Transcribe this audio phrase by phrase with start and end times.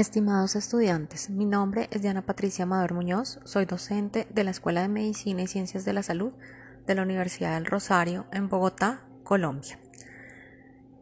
[0.00, 4.88] Estimados estudiantes, mi nombre es Diana Patricia Amador Muñoz, soy docente de la Escuela de
[4.88, 6.32] Medicina y Ciencias de la Salud
[6.86, 9.78] de la Universidad del Rosario en Bogotá, Colombia.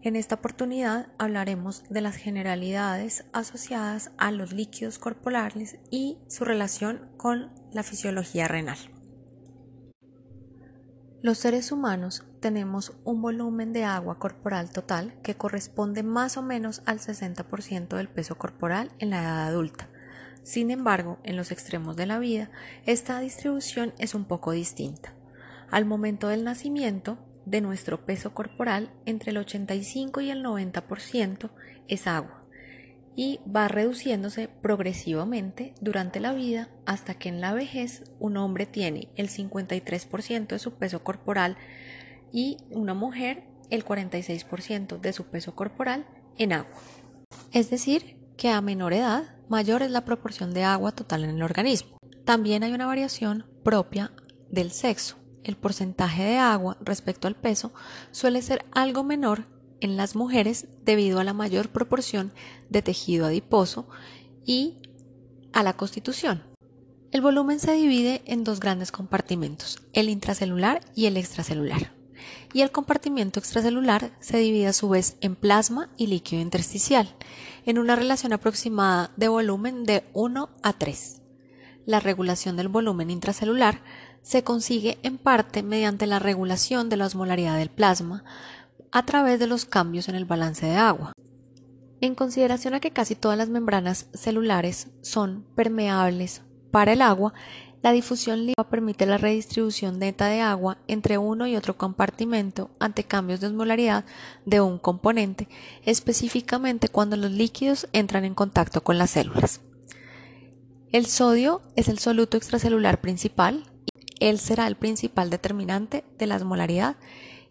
[0.03, 7.09] En esta oportunidad hablaremos de las generalidades asociadas a los líquidos corporales y su relación
[7.17, 8.79] con la fisiología renal.
[11.21, 16.81] Los seres humanos tenemos un volumen de agua corporal total que corresponde más o menos
[16.87, 19.89] al 60% del peso corporal en la edad adulta.
[20.45, 22.51] Sin embargo, en los extremos de la vida,
[22.87, 25.13] esta distribución es un poco distinta.
[25.73, 31.51] Al momento del nacimiento, de nuestro peso corporal, entre el 85 y el 90%
[31.89, 32.38] es agua
[33.17, 39.09] y va reduciéndose progresivamente durante la vida hasta que en la vejez un hombre tiene
[39.17, 41.57] el 53% de su peso corporal
[42.33, 46.07] y una mujer el 46% de su peso corporal
[46.39, 46.77] en agua.
[47.53, 51.43] Es decir, que a menor edad, mayor es la proporción de agua total en el
[51.43, 51.99] organismo.
[52.25, 54.13] También hay una variación propia
[54.51, 55.17] del sexo.
[55.45, 57.73] El porcentaje de agua respecto al peso
[58.11, 62.33] suele ser algo menor en las mujeres debido a la mayor proporción
[62.69, 63.89] de tejido adiposo
[64.45, 64.79] y
[65.53, 66.43] a la constitución.
[67.11, 71.93] El volumen se divide en dos grandes compartimentos, el intracelular y el extracelular.
[72.53, 77.15] Y el compartimiento extracelular se divide a su vez en plasma y líquido intersticial,
[77.65, 81.23] en una relación aproximada de volumen de 1 a 3.
[81.87, 83.81] La regulación del volumen intracelular
[84.23, 88.25] se consigue en parte mediante la regulación de la osmolaridad del plasma,
[88.93, 91.13] a través de los cambios en el balance de agua.
[92.01, 97.35] En consideración a que casi todas las membranas celulares son permeables para el agua,
[97.83, 103.05] la difusión libre permite la redistribución neta de agua entre uno y otro compartimento ante
[103.05, 104.05] cambios de osmolaridad
[104.45, 105.49] de un componente,
[105.85, 109.61] específicamente cuando los líquidos entran en contacto con las células.
[110.91, 113.65] El sodio es el soluto extracelular principal
[114.19, 116.97] y él será el principal determinante de la osmolaridad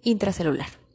[0.02, 0.87] intracelular.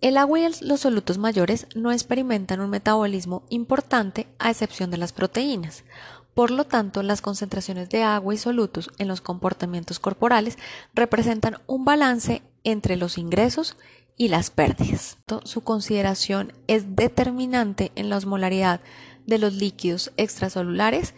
[0.00, 5.12] El agua y los solutos mayores no experimentan un metabolismo importante a excepción de las
[5.12, 5.84] proteínas.
[6.32, 10.56] Por lo tanto, las concentraciones de agua y solutos en los comportamientos corporales
[10.94, 13.76] representan un balance entre los ingresos
[14.16, 15.18] y las pérdidas.
[15.44, 18.80] Su consideración es determinante en la osmolaridad
[19.26, 21.14] de los líquidos extracelulares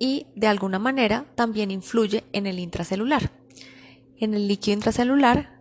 [0.00, 3.30] y, de alguna manera, también influye en el intracelular.
[4.18, 5.60] En el líquido intracelular,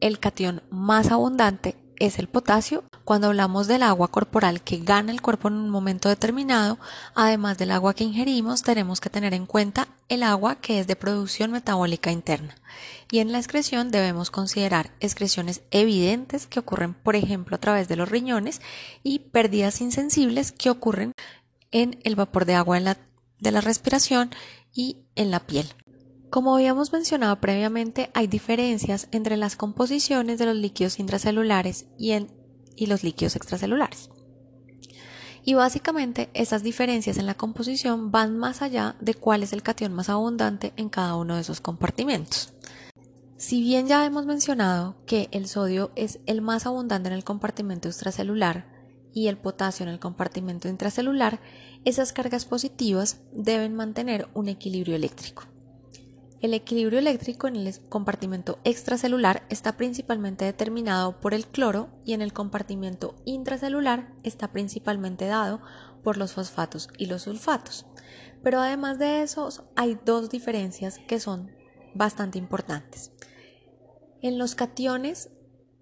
[0.00, 2.82] el cation más abundante es el potasio.
[3.04, 6.78] Cuando hablamos del agua corporal que gana el cuerpo en un momento determinado,
[7.14, 10.96] además del agua que ingerimos, tenemos que tener en cuenta el agua que es de
[10.96, 12.56] producción metabólica interna.
[13.12, 17.96] Y en la excreción debemos considerar excreciones evidentes que ocurren, por ejemplo, a través de
[17.96, 18.60] los riñones
[19.02, 21.12] y pérdidas insensibles que ocurren
[21.70, 24.30] en el vapor de agua de la respiración
[24.72, 25.66] y en la piel.
[26.30, 32.16] Como habíamos mencionado previamente, hay diferencias entre las composiciones de los líquidos intracelulares y,
[32.86, 34.10] los líquidos extracelulares.
[35.44, 39.92] Y básicamente esas diferencias en la composición van más allá de cuál es el cation
[39.92, 42.52] más abundante en cada uno de esos compartimentos.
[43.36, 47.88] Si bien ya hemos mencionado que el sodio es el más abundante en el compartimento
[47.88, 48.66] extracelular
[49.12, 51.40] y el potasio en el compartimento intracelular,
[51.84, 55.50] esas cargas positivas deben mantener un equilibrio eléctrico.
[56.40, 62.22] El equilibrio eléctrico en el compartimento extracelular está principalmente determinado por el cloro y en
[62.22, 65.60] el compartimento intracelular está principalmente dado
[66.02, 67.84] por los fosfatos y los sulfatos.
[68.42, 71.50] Pero además de eso hay dos diferencias que son
[71.94, 73.12] bastante importantes.
[74.22, 75.28] En los cationes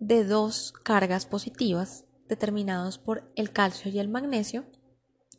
[0.00, 4.64] de dos cargas positivas determinados por el calcio y el magnesio,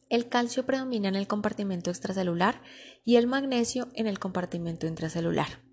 [0.09, 2.61] el calcio predomina en el compartimento extracelular
[3.05, 5.63] y el magnesio en el compartimento intracelular.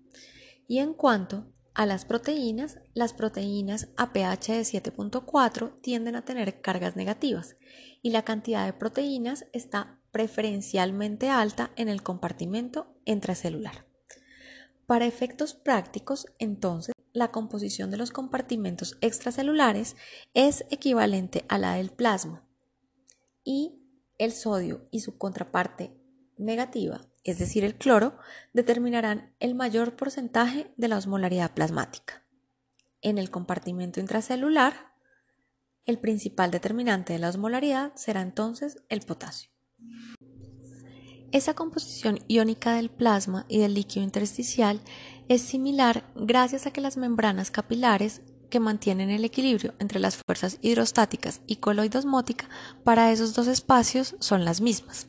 [0.67, 6.61] Y en cuanto a las proteínas, las proteínas a pH de 7.4 tienden a tener
[6.61, 7.55] cargas negativas
[8.01, 13.85] y la cantidad de proteínas está preferencialmente alta en el compartimento intracelular.
[14.87, 19.95] Para efectos prácticos, entonces, la composición de los compartimentos extracelulares
[20.33, 22.47] es equivalente a la del plasma
[23.43, 23.86] y
[24.17, 25.95] el sodio y su contraparte
[26.37, 28.17] negativa, es decir, el cloro,
[28.53, 32.23] determinarán el mayor porcentaje de la osmolaridad plasmática.
[33.01, 34.93] En el compartimento intracelular,
[35.85, 39.49] el principal determinante de la osmolaridad será entonces el potasio.
[41.31, 44.79] Esa composición iónica del plasma y del líquido intersticial
[45.27, 50.57] es similar gracias a que las membranas capilares que mantienen el equilibrio entre las fuerzas
[50.61, 52.49] hidrostáticas y coloidosmótica
[52.83, 55.07] para esos dos espacios son las mismas.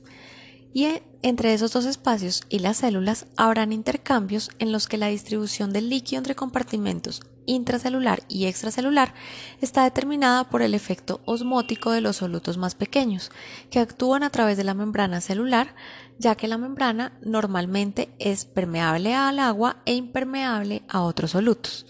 [0.74, 0.86] Y
[1.22, 5.88] entre esos dos espacios y las células habrán intercambios en los que la distribución del
[5.88, 9.14] líquido entre compartimentos intracelular y extracelular
[9.60, 13.32] está determinada por el efecto osmótico de los solutos más pequeños,
[13.70, 15.74] que actúan a través de la membrana celular,
[16.18, 21.86] ya que la membrana normalmente es permeable al agua e impermeable a otros solutos.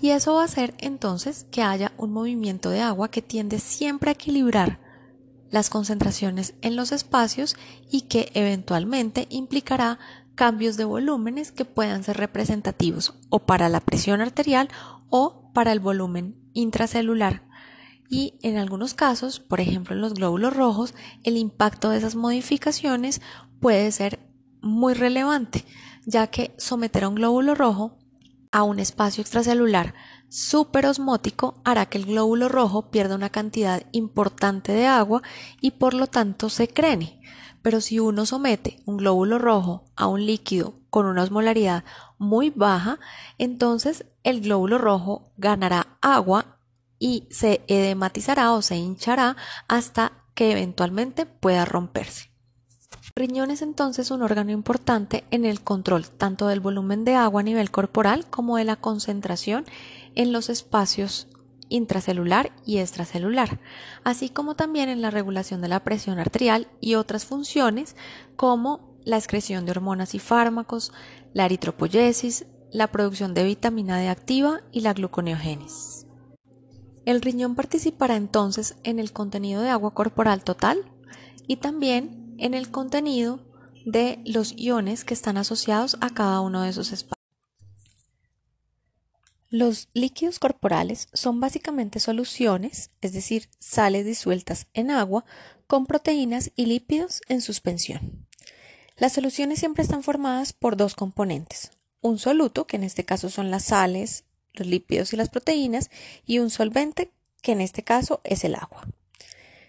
[0.00, 4.10] Y eso va a hacer entonces que haya un movimiento de agua que tiende siempre
[4.10, 4.80] a equilibrar
[5.50, 7.56] las concentraciones en los espacios
[7.90, 9.98] y que eventualmente implicará
[10.34, 14.68] cambios de volúmenes que puedan ser representativos o para la presión arterial
[15.08, 17.42] o para el volumen intracelular.
[18.08, 20.94] Y en algunos casos, por ejemplo en los glóbulos rojos,
[21.24, 23.20] el impacto de esas modificaciones
[23.60, 24.20] puede ser
[24.60, 25.64] muy relevante,
[26.04, 27.98] ya que someter a un glóbulo rojo
[28.56, 29.92] a un espacio extracelular
[30.30, 35.20] superosmótico hará que el glóbulo rojo pierda una cantidad importante de agua
[35.60, 37.20] y por lo tanto se crene.
[37.60, 41.84] Pero si uno somete un glóbulo rojo a un líquido con una osmolaridad
[42.16, 42.98] muy baja,
[43.36, 46.58] entonces el glóbulo rojo ganará agua
[46.98, 49.36] y se edematizará o se hinchará
[49.68, 52.30] hasta que eventualmente pueda romperse.
[53.18, 57.44] Riñón es entonces un órgano importante en el control tanto del volumen de agua a
[57.44, 59.64] nivel corporal como de la concentración
[60.14, 61.26] en los espacios
[61.70, 63.58] intracelular y extracelular,
[64.04, 67.96] así como también en la regulación de la presión arterial y otras funciones
[68.36, 70.92] como la excreción de hormonas y fármacos,
[71.32, 76.06] la eritropoyesis, la producción de vitamina D activa y la gluconeogénesis.
[77.06, 80.84] El riñón participará entonces en el contenido de agua corporal total
[81.46, 83.40] y también en el contenido
[83.84, 87.16] de los iones que están asociados a cada uno de esos espacios.
[89.48, 95.24] Los líquidos corporales son básicamente soluciones, es decir, sales disueltas en agua
[95.68, 98.26] con proteínas y lípidos en suspensión.
[98.96, 103.50] Las soluciones siempre están formadas por dos componentes, un soluto, que en este caso son
[103.50, 104.24] las sales,
[104.54, 105.90] los lípidos y las proteínas,
[106.24, 108.88] y un solvente, que en este caso es el agua.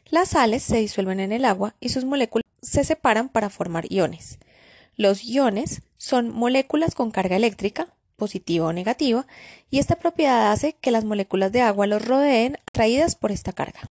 [0.09, 4.39] Las sales se disuelven en el agua y sus moléculas se separan para formar iones.
[4.95, 9.27] Los iones son moléculas con carga eléctrica, positiva o negativa,
[9.69, 13.81] y esta propiedad hace que las moléculas de agua los rodeen atraídas por esta carga.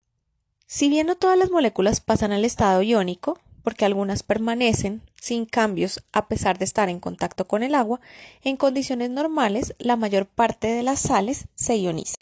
[0.67, 6.05] Si bien no todas las moléculas pasan al estado iónico, porque algunas permanecen sin cambios
[6.13, 8.01] a pesar de estar en contacto con el agua,
[8.43, 12.17] en condiciones normales la mayor parte de las sales se ioniza.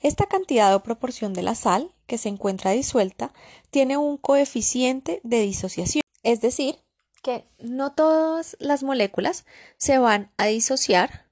[0.00, 3.32] Esta cantidad o proporción de la sal que se encuentra disuelta
[3.70, 6.74] tiene un coeficiente de disociación, es decir,
[7.22, 9.46] que no todas las moléculas
[9.76, 11.30] se van a disociar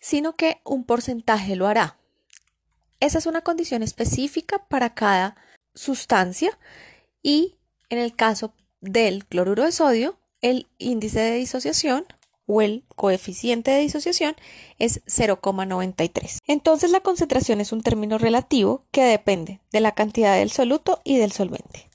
[0.00, 1.96] sino que un porcentaje lo hará.
[2.98, 5.36] Esa es una condición específica para cada
[5.76, 6.58] sustancia
[7.22, 7.54] y
[7.88, 12.04] en el caso del cloruro de sodio, el índice de disociación
[12.46, 14.36] o el coeficiente de disociación
[14.78, 16.38] es 0,93.
[16.46, 21.18] Entonces la concentración es un término relativo que depende de la cantidad del soluto y
[21.18, 21.90] del solvente.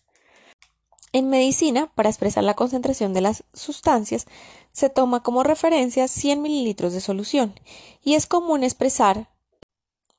[1.13, 4.27] En medicina, para expresar la concentración de las sustancias,
[4.71, 7.53] se toma como referencia 100 mililitros de solución
[8.01, 9.29] y es común expresar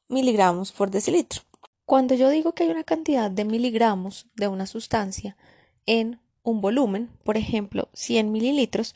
[0.08, 1.42] miligramos por decilitro.
[1.86, 5.36] Cuando yo digo que hay una cantidad de miligramos de una sustancia
[5.86, 8.94] en un volumen, por ejemplo 100 mililitros,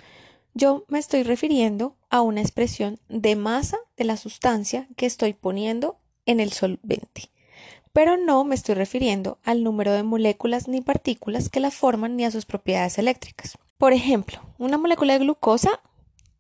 [0.56, 5.98] yo me estoy refiriendo a una expresión de masa de la sustancia que estoy poniendo
[6.24, 7.30] en el solvente
[7.96, 12.26] pero no me estoy refiriendo al número de moléculas ni partículas que la forman ni
[12.26, 13.56] a sus propiedades eléctricas.
[13.78, 15.80] Por ejemplo, una molécula de glucosa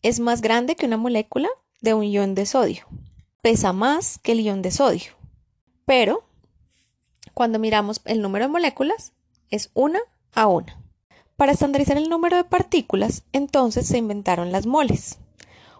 [0.02, 1.48] es más grande que una molécula
[1.80, 2.86] de un ion de sodio.
[3.40, 5.12] Pesa más que el ion de sodio.
[5.86, 6.28] Pero
[7.32, 9.14] cuando miramos el número de moléculas
[9.48, 10.00] es una
[10.34, 10.78] a una.
[11.36, 15.18] Para estandarizar el número de partículas, entonces se inventaron las moles.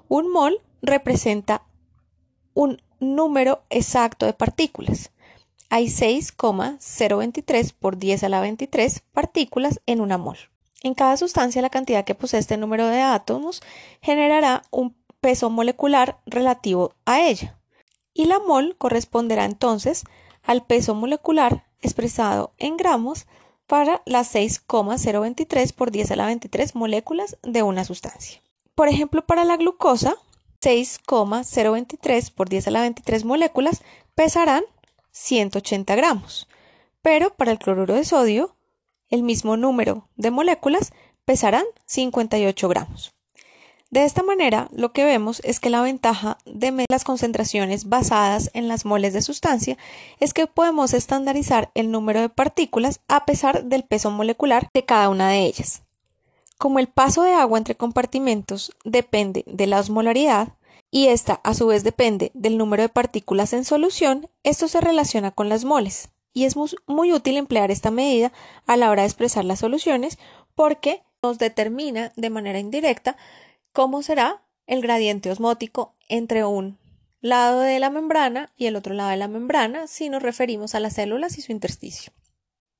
[0.08, 1.62] Un mol representa
[2.54, 5.10] un número exacto de partículas
[5.68, 10.38] hay 6,023 por 10 a la 23 partículas en una mol.
[10.82, 13.62] En cada sustancia la cantidad que posee este número de átomos
[14.00, 17.58] generará un peso molecular relativo a ella.
[18.14, 20.04] Y la mol corresponderá entonces
[20.42, 23.26] al peso molecular expresado en gramos
[23.66, 28.42] para las 6,023 por 10 a la 23 moléculas de una sustancia.
[28.74, 30.16] Por ejemplo, para la glucosa,
[30.60, 33.82] 6,023 por 10 a la 23 moléculas
[34.14, 34.64] pesarán
[35.10, 36.48] 180 gramos,
[37.02, 38.56] pero para el cloruro de sodio,
[39.08, 40.92] el mismo número de moléculas
[41.24, 43.15] pesarán 58 gramos.
[43.96, 48.68] De esta manera, lo que vemos es que la ventaja de las concentraciones basadas en
[48.68, 49.78] las moles de sustancia
[50.20, 55.08] es que podemos estandarizar el número de partículas a pesar del peso molecular de cada
[55.08, 55.80] una de ellas.
[56.58, 60.48] Como el paso de agua entre compartimentos depende de la osmolaridad
[60.90, 65.30] y esta a su vez depende del número de partículas en solución, esto se relaciona
[65.30, 66.54] con las moles y es
[66.86, 68.30] muy útil emplear esta medida
[68.66, 70.18] a la hora de expresar las soluciones
[70.54, 73.16] porque nos determina de manera indirecta
[73.76, 76.78] cómo será el gradiente osmótico entre un
[77.20, 80.80] lado de la membrana y el otro lado de la membrana si nos referimos a
[80.80, 82.10] las células y su intersticio.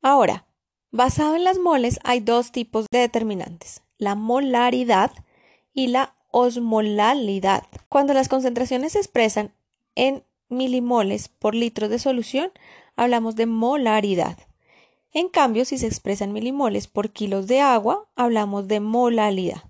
[0.00, 0.46] Ahora,
[0.90, 5.10] basado en las moles hay dos tipos de determinantes, la molaridad
[5.74, 7.64] y la osmolalidad.
[7.90, 9.52] Cuando las concentraciones se expresan
[9.96, 12.52] en milimoles por litro de solución,
[12.96, 14.38] hablamos de molaridad.
[15.12, 19.64] En cambio, si se expresan milimoles por kilos de agua, hablamos de molalidad.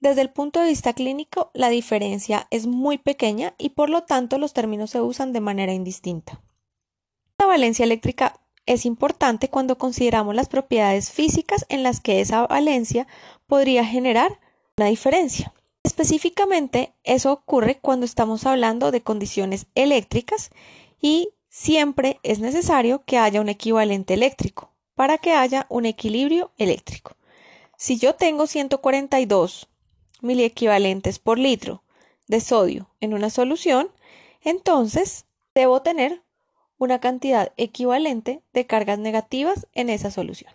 [0.00, 4.38] Desde el punto de vista clínico, la diferencia es muy pequeña y por lo tanto
[4.38, 6.40] los términos se usan de manera indistinta.
[7.38, 13.08] La valencia eléctrica es importante cuando consideramos las propiedades físicas en las que esa valencia
[13.46, 14.38] podría generar
[14.76, 15.52] una diferencia.
[15.82, 20.50] Específicamente, eso ocurre cuando estamos hablando de condiciones eléctricas
[21.00, 27.16] y siempre es necesario que haya un equivalente eléctrico para que haya un equilibrio eléctrico.
[27.76, 29.68] Si yo tengo 142
[30.20, 31.82] miliequivalentes por litro
[32.26, 33.90] de sodio en una solución,
[34.42, 36.22] entonces debo tener
[36.78, 40.52] una cantidad equivalente de cargas negativas en esa solución.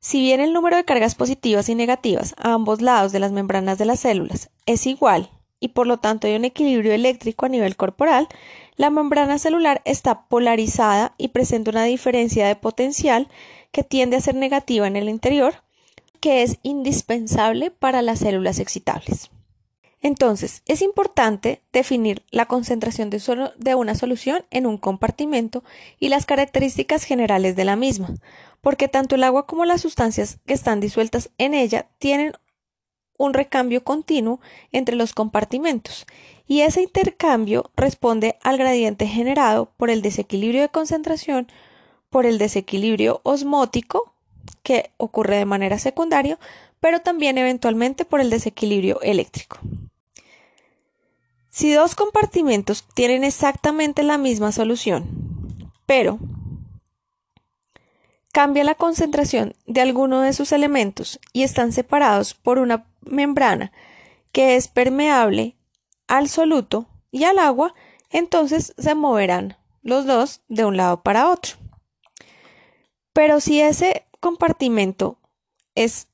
[0.00, 3.78] Si bien el número de cargas positivas y negativas a ambos lados de las membranas
[3.78, 7.76] de las células es igual y por lo tanto hay un equilibrio eléctrico a nivel
[7.76, 8.28] corporal,
[8.76, 13.28] la membrana celular está polarizada y presenta una diferencia de potencial
[13.72, 15.64] que tiende a ser negativa en el interior
[16.18, 19.30] que es indispensable para las células excitables.
[20.00, 23.20] Entonces, es importante definir la concentración de,
[23.56, 25.64] de, una solución en un compartimento
[25.98, 28.14] y las características generales de la misma,
[28.60, 32.32] porque tanto el agua como las sustancias que están disueltas en ella tienen
[33.18, 36.06] un recambio continuo entre los compartimentos,
[36.46, 41.48] y ese intercambio responde al gradiente generado por el desequilibrio de concentración,
[42.08, 44.14] por el desequilibrio osmótico,
[44.62, 46.38] que ocurre de manera secundaria,
[46.80, 49.58] pero también eventualmente por el desequilibrio eléctrico.
[51.50, 55.08] Si dos compartimentos tienen exactamente la misma solución,
[55.86, 56.18] pero
[58.32, 63.72] cambia la concentración de alguno de sus elementos y están separados por una membrana
[64.30, 65.56] que es permeable
[66.06, 67.74] al soluto y al agua,
[68.10, 71.56] entonces se moverán los dos de un lado para otro.
[73.12, 75.18] Pero si ese compartimento
[75.74, 76.08] es,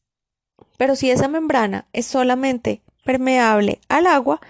[0.77, 4.41] pero si esa membrana es solamente permeable al agua,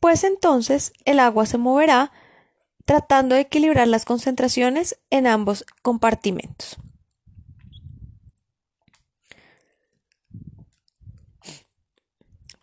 [0.00, 2.12] pues entonces el agua se moverá
[2.84, 6.78] tratando de equilibrar las concentraciones en ambos compartimentos.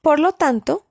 [0.02, 0.86] Por lo tanto,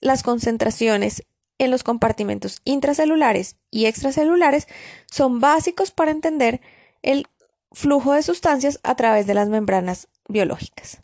[0.00, 1.24] las concentraciones
[1.58, 4.66] en los compartimentos intracelulares y extracelulares
[5.10, 6.60] son básicos para entender
[7.02, 7.26] el
[7.72, 11.00] flujo de sustancias a través de las membranas biológicas.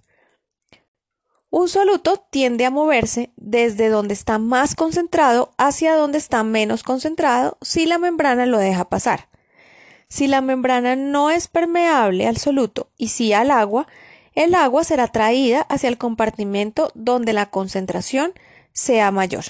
[1.50, 7.56] Un soluto tiende a moverse desde donde está más concentrado hacia donde está menos concentrado
[7.62, 9.28] si la membrana lo deja pasar.
[10.08, 13.86] Si la membrana no es permeable al soluto y sí al agua,
[14.34, 18.32] el agua será traída hacia el compartimento donde la concentración
[18.72, 19.44] sea mayor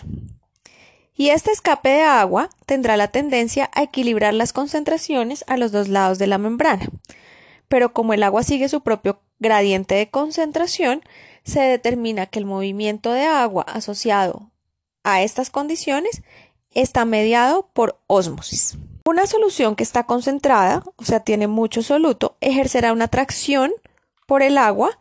[1.19, 5.89] y este escape de agua tendrá la tendencia a equilibrar las concentraciones a los dos
[5.89, 6.89] lados de la membrana.
[7.67, 11.03] Pero como el agua sigue su propio gradiente de concentración,
[11.43, 14.53] se determina que el movimiento de agua asociado
[15.03, 16.23] a estas condiciones
[16.71, 18.79] está mediado por ósmosis.
[19.05, 23.73] Una solución que está concentrada, o sea, tiene mucho soluto, ejercerá una atracción
[24.27, 24.97] por el agua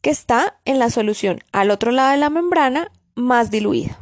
[0.00, 3.98] que está en la solución al otro lado de la membrana más diluida.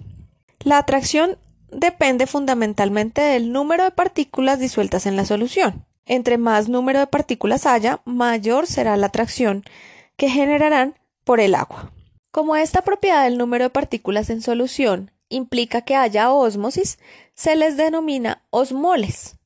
[0.64, 1.36] La atracción
[1.70, 5.84] depende fundamentalmente del número de partículas disueltas en la solución.
[6.06, 9.62] Entre más número de partículas haya, mayor será la atracción
[10.16, 11.92] que generarán por el agua.
[12.30, 16.98] Como esta propiedad del número de partículas en solución implica que haya ósmosis,
[17.34, 19.36] se les denomina osmoles.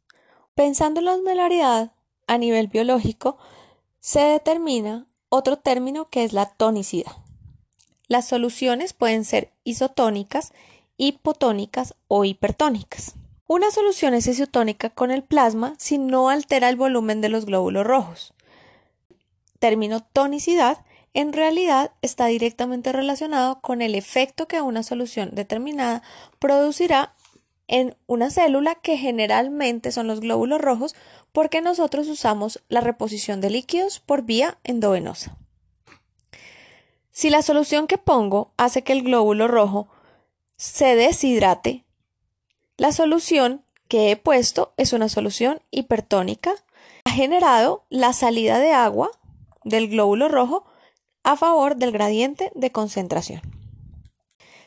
[0.54, 1.92] Pensando en la osmolaridad
[2.28, 3.38] a nivel biológico,
[3.98, 7.12] se determina otro término que es la tonicidad.
[8.06, 10.52] Las soluciones pueden ser isotónicas
[10.98, 13.14] hipotónicas o hipertónicas.
[13.46, 17.86] Una solución es isotónica con el plasma si no altera el volumen de los glóbulos
[17.86, 18.34] rojos.
[19.58, 26.02] Término tonicidad en realidad está directamente relacionado con el efecto que una solución determinada
[26.38, 27.14] producirá
[27.68, 30.94] en una célula que generalmente son los glóbulos rojos
[31.32, 35.36] porque nosotros usamos la reposición de líquidos por vía endovenosa.
[37.10, 39.88] Si la solución que pongo hace que el glóbulo rojo
[40.58, 41.84] se deshidrate,
[42.76, 46.52] la solución que he puesto es una solución hipertónica.
[47.04, 49.10] Ha generado la salida de agua
[49.64, 50.66] del glóbulo rojo
[51.22, 53.40] a favor del gradiente de concentración.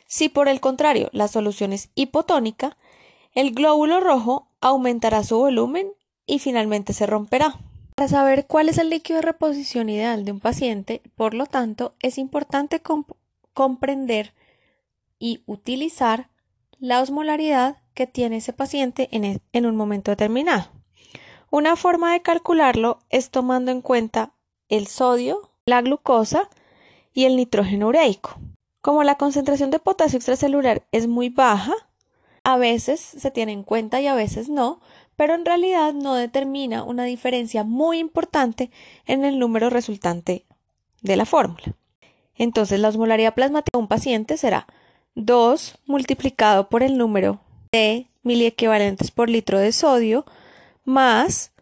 [0.06, 2.76] Si por el contrario la solución es hipotónica,
[3.34, 5.92] el glóbulo rojo aumentará su volumen
[6.26, 7.58] y finalmente se romperá.
[7.94, 11.94] Para saber cuál es el líquido de reposición ideal de un paciente, por lo tanto,
[12.00, 12.82] es importante
[13.52, 14.34] comprender
[15.22, 16.30] y utilizar
[16.80, 20.66] la osmolaridad que tiene ese paciente en, e-, en un momento determinado.
[21.48, 24.32] Una forma de calcularlo es tomando en cuenta
[24.68, 26.50] el sodio, la glucosa
[27.14, 28.34] y el nitrógeno ureico.
[28.80, 31.74] Como la concentración de potasio extracelular es muy baja,
[32.42, 34.80] a veces se tiene en cuenta y a veces no,
[35.14, 38.72] pero en realidad no determina una diferencia muy importante
[39.06, 40.46] en el número resultante
[41.00, 41.76] de la fórmula.
[42.34, 44.66] Entonces la osmolaridad plasmática de un paciente será
[45.14, 47.40] 2 multiplicado por el número
[47.70, 50.24] de miliequivalentes por litro de sodio
[50.84, 51.52] más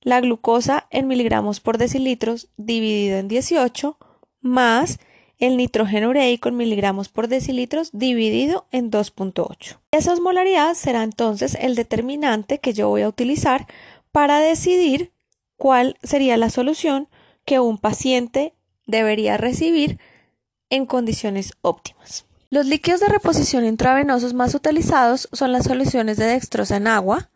[0.00, 3.98] la glucosa en miligramos por decilitros dividido en 18
[4.40, 4.98] más
[5.38, 9.78] el nitrógeno ureico en miligramos por decilitros dividido en 2.8.
[9.90, 13.66] Esa osmolaridad será entonces el determinante que yo voy a utilizar
[14.12, 15.12] para decidir
[15.56, 17.08] cuál sería la solución
[17.44, 18.54] que un paciente
[18.86, 19.98] debería recibir
[20.70, 22.25] en condiciones óptimas.
[22.48, 27.30] Los líquidos de reposición intravenosos más utilizados son las soluciones de dextrosa en agua,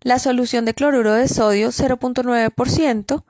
[0.00, 3.24] la solución de cloruro de sodio 0.9%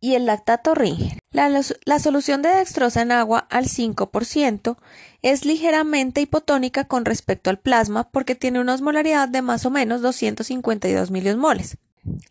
[0.00, 1.18] y el lactato Ringer.
[1.30, 4.76] La, solución de dextrosa en agua al 5%
[5.22, 10.02] es ligeramente hipotónica con respecto al plasma porque tiene una osmolaridad de más o menos
[10.02, 11.78] 252 milimoles.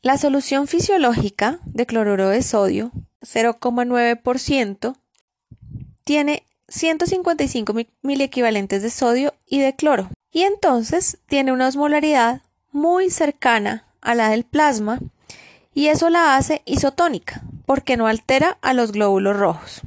[0.01, 4.95] La solución fisiológica de cloruro de sodio 0,9%
[6.03, 13.09] tiene 155 mil equivalentes de sodio y de cloro y entonces tiene una osmolaridad muy
[13.09, 14.99] cercana a la del plasma
[15.73, 19.81] y eso la hace isotónica porque no altera a los glóbulos rojos.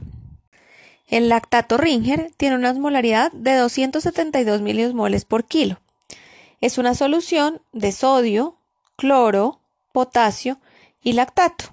[1.07, 5.81] El lactato Ringer tiene una osmolaridad de 272 milimoles por kilo.
[6.61, 8.57] Es una solución de sodio,
[8.97, 9.61] cloro,
[9.93, 10.59] potasio
[11.03, 11.67] y lactato.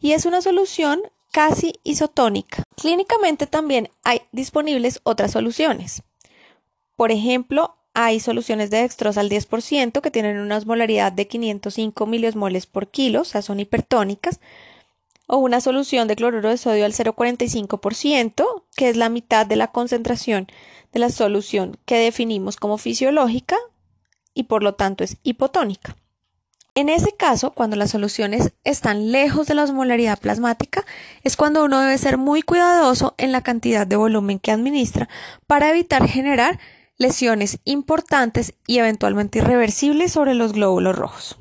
[0.00, 1.00] Y es una solución
[1.34, 2.62] casi isotónica.
[2.76, 6.04] Clínicamente también hay disponibles otras soluciones.
[6.94, 12.66] Por ejemplo, hay soluciones de dextrosa al 10% que tienen una osmolaridad de 505 miliosmoles
[12.66, 14.38] por kilo, o sea, son hipertónicas,
[15.26, 19.72] o una solución de cloruro de sodio al 0,45%, que es la mitad de la
[19.72, 20.46] concentración
[20.92, 23.56] de la solución que definimos como fisiológica
[24.34, 25.96] y por lo tanto es hipotónica.
[26.76, 30.84] En ese caso, cuando las soluciones están lejos de la osmolaridad plasmática,
[31.22, 35.08] es cuando uno debe ser muy cuidadoso en la cantidad de volumen que administra
[35.46, 36.58] para evitar generar
[36.98, 41.36] lesiones importantes y eventualmente irreversibles sobre los glóbulos rojos.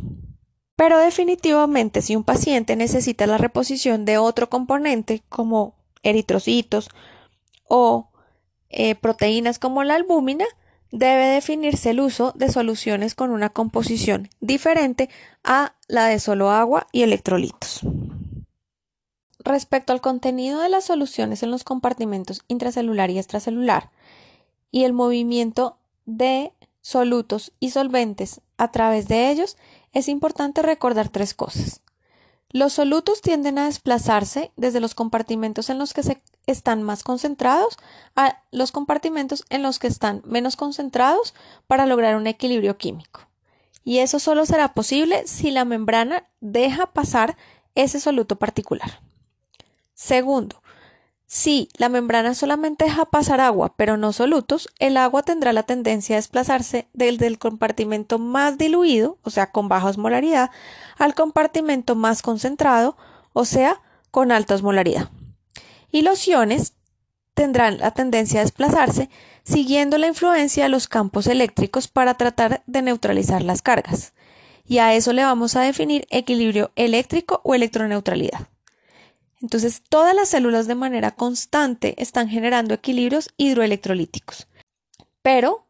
[0.76, 6.90] Pero definitivamente si un paciente necesita la reposición de otro componente como eritrocitos
[7.68, 8.12] o
[8.70, 10.46] eh, proteínas como la albúmina,
[10.94, 15.10] debe definirse el uso de soluciones con una composición diferente
[15.44, 17.82] a la de solo agua y electrolitos.
[19.40, 23.90] Respecto al contenido de las soluciones en los compartimentos intracelular y extracelular
[24.70, 29.58] y el movimiento de solutos y solventes a través de ellos,
[29.94, 31.82] es importante recordar tres cosas.
[32.50, 37.78] Los solutos tienden a desplazarse desde los compartimentos en los que se están más concentrados
[38.16, 41.34] a los compartimentos en los que están menos concentrados
[41.68, 43.22] para lograr un equilibrio químico.
[43.84, 47.38] Y eso solo será posible si la membrana deja pasar
[47.76, 49.02] ese soluto particular.
[49.94, 50.62] Segundo,
[51.26, 56.16] si la membrana solamente deja pasar agua, pero no solutos, el agua tendrá la tendencia
[56.16, 60.52] a desplazarse desde el compartimento más diluido, o sea, con baja osmolaridad,
[60.98, 62.96] al compartimento más concentrado,
[63.34, 65.10] o sea, con alta osmolaridad.
[65.94, 66.74] Y los iones
[67.36, 69.10] tendrán la tendencia a desplazarse
[69.44, 74.14] siguiendo la influencia de los campos eléctricos para tratar de neutralizar las cargas.
[74.66, 78.48] Y a eso le vamos a definir equilibrio eléctrico o electroneutralidad.
[79.42, 84.48] Entonces, todas las células de manera constante están generando equilibrios hidroelectrolíticos.
[85.22, 85.68] Pero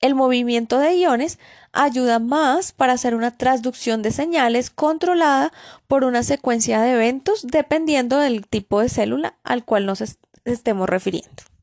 [0.00, 1.38] El movimiento de iones
[1.82, 5.52] ayuda más para hacer una transducción de señales controlada
[5.86, 10.02] por una secuencia de eventos dependiendo del tipo de célula al cual nos
[10.44, 11.55] estemos refiriendo.